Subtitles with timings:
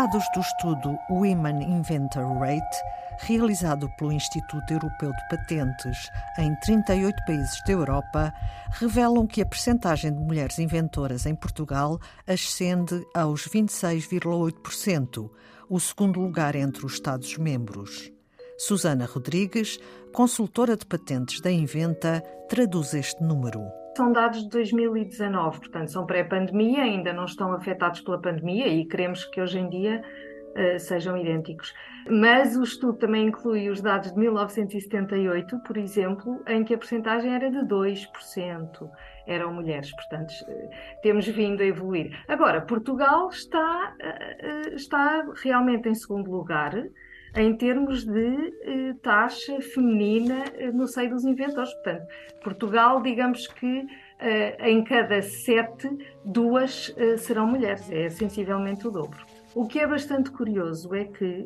[0.00, 2.76] Dados do estudo Women Inventor Rate,
[3.18, 6.08] realizado pelo Instituto Europeu de Patentes
[6.38, 8.32] em 38 países da Europa,
[8.70, 15.30] revelam que a percentagem de mulheres inventoras em Portugal ascende aos 26,8%,
[15.68, 18.10] o segundo lugar entre os Estados-membros.
[18.56, 19.78] Susana Rodrigues,
[20.14, 23.79] consultora de patentes da Inventa, traduz este número.
[24.00, 29.26] São dados de 2019, portanto, são pré-pandemia, ainda não estão afetados pela pandemia e queremos
[29.26, 30.02] que hoje em dia
[30.56, 31.74] uh, sejam idênticos.
[32.08, 37.34] Mas o estudo também inclui os dados de 1978, por exemplo, em que a percentagem
[37.34, 38.90] era de 2%.
[39.26, 40.70] Eram mulheres, portanto, uh,
[41.02, 42.18] temos vindo a evoluir.
[42.26, 46.72] Agora, Portugal está, uh, está realmente em segundo lugar
[47.34, 51.72] em termos de eh, taxa feminina eh, no seio dos inventores.
[51.74, 52.06] Portanto,
[52.42, 53.86] Portugal, digamos que
[54.18, 55.88] eh, em cada sete,
[56.24, 59.24] duas serão mulheres, é sensivelmente o dobro.
[59.54, 61.44] O que é bastante curioso é que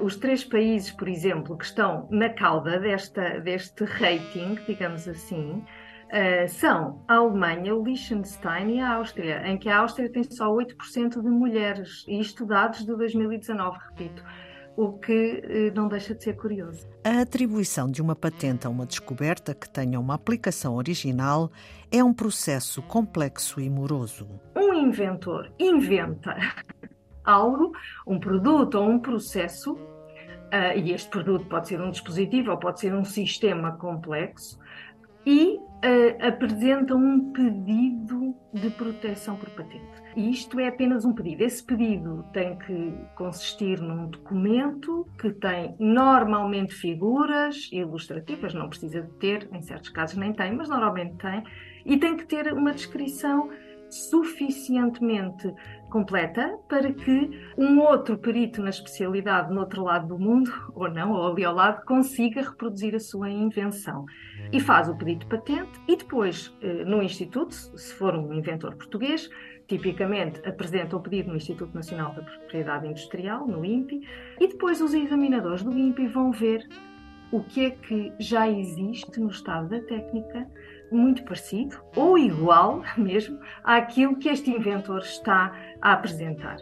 [0.00, 5.64] os três países, por exemplo, que estão na cauda desta, deste rating, digamos assim,
[6.10, 10.48] uh, são a Alemanha, o Liechtenstein e a Áustria, em que a Áustria tem só
[10.48, 14.22] 8% de mulheres, e isto dados de 2019, repito
[14.76, 16.88] o que eh, não deixa de ser curioso.
[17.04, 21.50] A atribuição de uma patente a uma descoberta que tenha uma aplicação original
[21.90, 24.28] é um processo complexo e moroso.
[24.56, 26.36] Um inventor inventa
[27.24, 27.72] algo,
[28.06, 32.80] um produto ou um processo, uh, e este produto pode ser um dispositivo ou pode
[32.80, 34.58] ser um sistema complexo,
[35.26, 39.99] e uh, apresenta um pedido de proteção por patente.
[40.16, 41.42] E isto é apenas um pedido.
[41.42, 49.10] Esse pedido tem que consistir num documento que tem normalmente figuras ilustrativas, não precisa de
[49.12, 51.44] ter, em certos casos nem tem, mas normalmente tem,
[51.84, 53.50] e tem que ter uma descrição
[53.90, 55.52] suficientemente
[55.90, 61.12] completa para que um outro perito na especialidade no outro lado do mundo, ou não,
[61.12, 64.06] ou ali ao lado, consiga reproduzir a sua invenção.
[64.52, 68.76] E faz o pedido de patente e depois, eh, no Instituto, se for um inventor
[68.76, 69.28] português,
[69.66, 74.00] tipicamente apresenta o pedido no Instituto Nacional da Propriedade Industrial, no INPI,
[74.40, 76.66] e depois os examinadores do INPI vão ver
[77.30, 80.48] o que é que já existe no estado da técnica,
[80.90, 86.58] muito parecido ou igual mesmo àquilo que este inventor está a apresentar.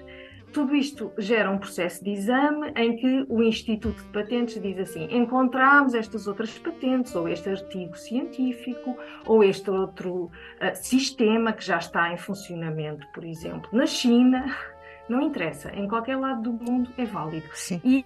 [0.53, 5.07] Tudo isto gera um processo de exame em que o Instituto de Patentes diz assim:
[5.11, 8.97] encontramos estas outras patentes, ou este artigo científico,
[9.27, 10.31] ou este outro uh,
[10.75, 14.45] sistema que já está em funcionamento, por exemplo, na China.
[15.09, 17.49] Não interessa, em qualquer lado do mundo é válido.
[17.55, 17.81] Sim.
[17.83, 18.05] E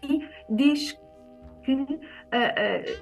[0.49, 0.97] diz
[1.63, 1.99] que uh, uh,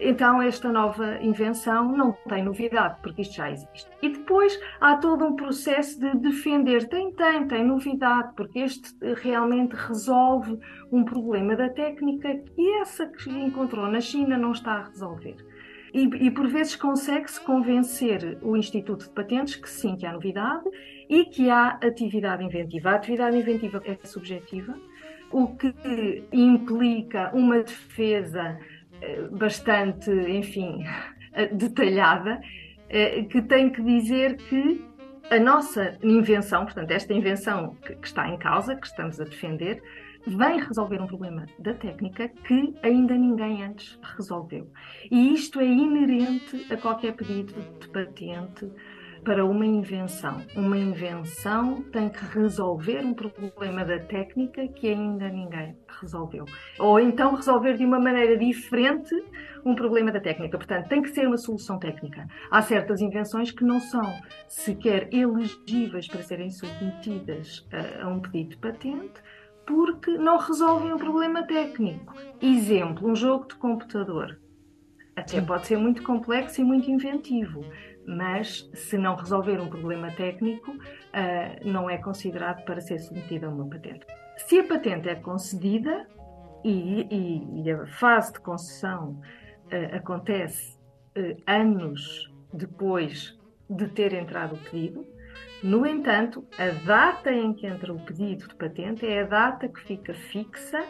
[0.00, 3.90] então esta nova invenção não tem novidade, porque isto já existe.
[4.02, 9.74] E depois há todo um processo de defender, tem, tem, tem novidade, porque este realmente
[9.74, 10.58] resolve
[10.92, 15.36] um problema da técnica que essa que encontrou na China não está a resolver.
[15.92, 20.64] E, e por vezes consegue-se convencer o Instituto de Patentes que sim, que há novidade
[21.08, 22.90] e que há atividade inventiva.
[22.90, 24.78] A atividade inventiva é subjetiva,
[25.30, 25.72] o que
[26.32, 28.58] implica uma defesa
[29.00, 30.84] eh, bastante, enfim,
[31.52, 32.40] detalhada,
[32.88, 34.84] eh, que tem que dizer que
[35.30, 39.80] a nossa invenção, portanto, esta invenção que está em causa, que estamos a defender,
[40.26, 44.70] vem resolver um problema da técnica que ainda ninguém antes resolveu.
[45.10, 48.70] E isto é inerente a qualquer pedido de patente
[49.24, 50.42] para uma invenção.
[50.56, 56.44] Uma invenção tem que resolver um problema da técnica que ainda ninguém resolveu.
[56.78, 59.14] Ou então resolver de uma maneira diferente
[59.64, 60.56] um problema da técnica.
[60.56, 62.26] Portanto, tem que ser uma solução técnica.
[62.50, 64.12] Há certas invenções que não são
[64.48, 69.22] sequer elegíveis para serem submetidas a, a um pedido de patente
[69.66, 72.14] porque não resolvem um problema técnico.
[72.40, 74.38] Exemplo, um jogo de computador.
[75.14, 77.64] Até pode ser muito complexo e muito inventivo,
[78.06, 83.48] mas se não resolver um problema técnico, uh, não é considerado para ser submetido a
[83.48, 84.06] uma patente.
[84.36, 86.06] Se a patente é concedida
[86.64, 89.20] e, e, e a fase de concessão
[89.66, 90.78] uh, acontece
[91.16, 93.38] uh, anos depois
[93.68, 95.06] de ter entrado o pedido,
[95.62, 99.80] no entanto, a data em que entra o pedido de patente é a data que
[99.80, 100.82] fica fixa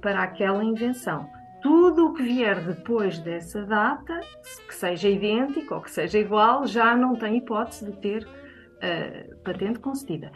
[0.00, 1.30] para aquela invenção
[1.66, 4.20] tudo o que vier depois dessa data,
[4.68, 9.80] que seja idêntico ou que seja igual, já não tem hipótese de ter uh, patente
[9.80, 10.30] concedida.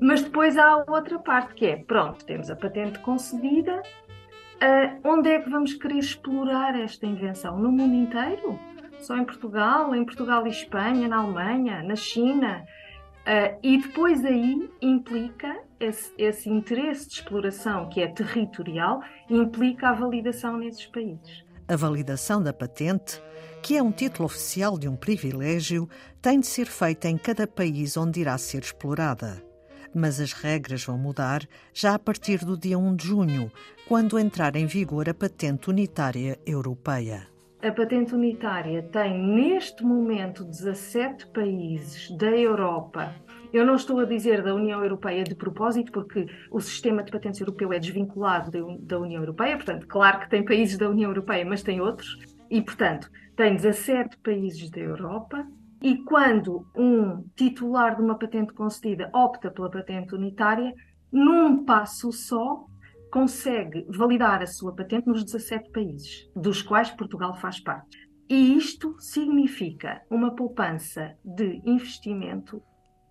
[0.00, 5.40] Mas depois há outra parte que é: pronto, temos a patente concedida, uh, onde é
[5.40, 7.58] que vamos querer explorar esta invenção?
[7.58, 8.56] No mundo inteiro?
[9.00, 9.92] Só em Portugal?
[9.92, 12.64] Em Portugal e Espanha, na Alemanha, na China?
[13.22, 19.92] Uh, e depois aí implica esse, esse interesse de exploração que é territorial implica a
[19.92, 21.44] validação nesses países.
[21.68, 23.20] A validação da patente,
[23.62, 25.88] que é um título oficial de um privilégio,
[26.22, 29.42] tem de ser feita em cada país onde irá ser explorada.
[29.94, 31.42] Mas as regras vão mudar
[31.72, 33.50] já a partir do dia 1 de junho,
[33.88, 37.26] quando entrar em vigor a patente unitária europeia.
[37.62, 43.14] A patente unitária tem neste momento 17 países da Europa.
[43.52, 47.40] Eu não estou a dizer da União Europeia de propósito, porque o sistema de patentes
[47.40, 48.50] europeu é desvinculado
[48.80, 52.18] da União Europeia, portanto, claro que tem países da União Europeia, mas tem outros,
[52.50, 55.46] e, portanto, tem 17 países da Europa.
[55.82, 60.72] E quando um titular de uma patente concedida opta pela patente unitária,
[61.12, 62.64] num passo só,
[63.10, 67.96] consegue validar a sua patente nos 17 países, dos quais Portugal faz parte.
[68.28, 72.62] E isto significa uma poupança de investimento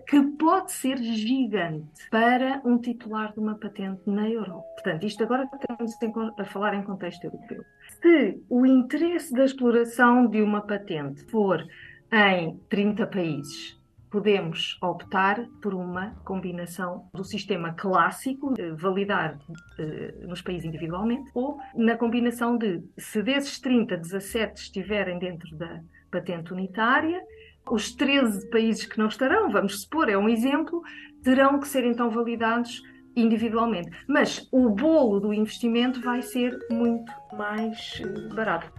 [0.07, 4.65] que pode ser gigante para um titular de uma patente na Europa.
[4.75, 5.93] Portanto, isto agora estamos
[6.37, 7.63] a falar em contexto europeu.
[8.01, 11.65] Se o interesse da exploração de uma patente for
[12.11, 13.79] em 30 países
[14.15, 19.37] podemos optar por uma combinação do sistema clássico, de validar
[19.77, 25.81] eh, nos países individualmente, ou na combinação de, se desses 30, 17 estiverem dentro da
[26.09, 27.21] patente unitária,
[27.69, 30.81] os 13 países que não estarão, vamos supor, é um exemplo,
[31.23, 32.83] terão que ser então validados
[33.15, 33.89] individualmente.
[34.07, 38.71] Mas o bolo do investimento vai ser muito mais eh, barato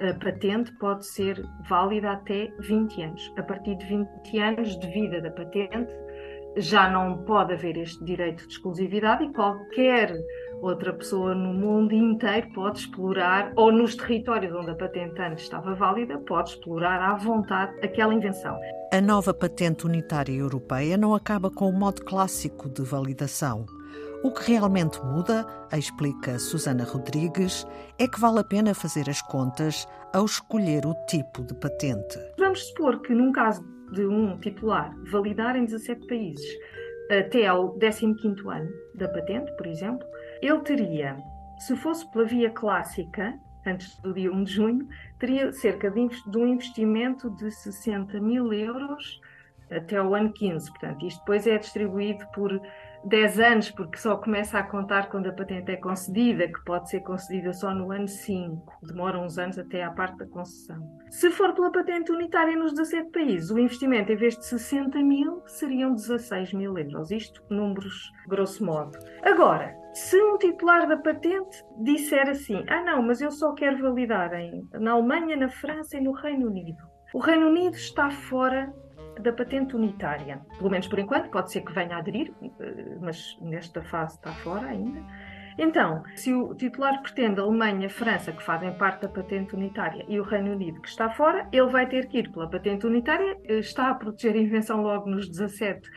[0.00, 3.32] a patente pode ser válida até 20 anos.
[3.36, 5.94] A partir de 20 anos de vida da patente,
[6.56, 10.14] já não pode haver este direito de exclusividade e qualquer
[10.60, 15.74] outra pessoa no mundo inteiro pode explorar, ou nos territórios onde a patente antes estava
[15.74, 18.58] válida, pode explorar à vontade aquela invenção.
[18.92, 23.66] A nova patente unitária europeia não acaba com o modo clássico de validação.
[24.22, 25.44] O que realmente muda,
[25.76, 27.66] explica Susana Rodrigues,
[27.98, 32.18] é que vale a pena fazer as contas ao escolher o tipo de patente.
[32.38, 33.62] Vamos supor que, num caso
[33.92, 36.46] de um titular validar em 17 países
[37.10, 38.06] até ao 15
[38.48, 40.06] ano da patente, por exemplo,
[40.40, 41.16] ele teria,
[41.58, 44.88] se fosse pela via clássica, antes do dia 1 de junho,
[45.18, 49.20] teria cerca de, de um investimento de 60 mil euros
[49.70, 50.70] até o ano 15.
[50.70, 52.60] Portanto, isto depois é distribuído por
[53.06, 57.00] 10 anos, porque só começa a contar quando a patente é concedida, que pode ser
[57.00, 58.80] concedida só no ano 5.
[58.82, 60.82] Demora uns anos até à parte da concessão.
[61.10, 65.42] Se for pela patente unitária nos 17 países, o investimento, em vez de 60 mil,
[65.46, 67.10] seriam 16 mil euros.
[67.10, 68.98] Isto, números grosso modo.
[69.22, 74.32] Agora, se um titular da patente disser assim: ah, não, mas eu só quero validar
[74.34, 76.82] em, na Alemanha, na França e no Reino Unido.
[77.12, 78.72] O Reino Unido está fora
[79.20, 80.40] da patente unitária.
[80.58, 84.32] Pelo menos por enquanto, pode ser que venha a aderir, eh, mas nesta fase está
[84.32, 85.02] fora ainda.
[85.56, 90.04] Então, se o titular pretende a Alemanha, a França, que fazem parte da patente unitária,
[90.08, 93.38] e o Reino Unido, que está fora, ele vai ter que ir pela patente unitária,
[93.44, 95.88] eh, está a proteger a invenção logo nos 17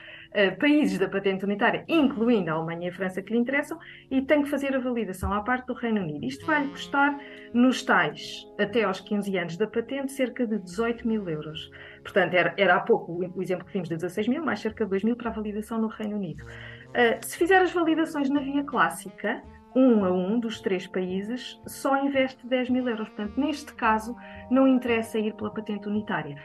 [0.60, 3.80] países da patente unitária, incluindo a Alemanha e a França que lhe interessam,
[4.10, 6.26] e tem que fazer a validação à parte do Reino Unido.
[6.26, 7.18] Isto vai-lhe custar,
[7.54, 11.72] nos tais, até aos 15 anos da patente, cerca de 18 mil euros.
[12.04, 14.90] Portanto, era, era há pouco o, exemplo que vimos de 16 mil, mais cerca de
[14.90, 16.44] 2 mil para a validação no Reino Unido.
[16.44, 19.42] Uh, se fizer as validações na via clássica,
[19.76, 23.08] um a um dos três países, só investe 10 mil euros.
[23.10, 24.16] Portanto, neste caso,
[24.50, 26.36] não interessa ir pela patente unitária.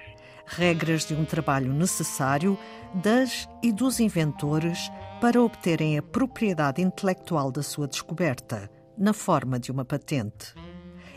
[0.46, 2.58] Regras de um trabalho necessário
[2.94, 9.70] das e dos inventores para obterem a propriedade intelectual da sua descoberta, na forma de
[9.70, 10.54] uma patente.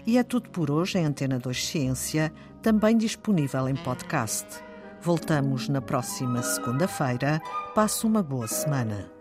[0.06, 2.32] E é tudo por hoje em Antena 2 Ciência,
[2.62, 4.64] também disponível em podcast.
[5.02, 7.42] Voltamos na próxima segunda-feira.
[7.74, 9.15] Passe uma boa semana.